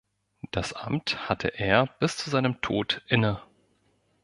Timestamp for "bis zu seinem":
1.99-2.59